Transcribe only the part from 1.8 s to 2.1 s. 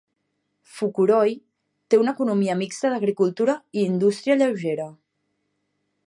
té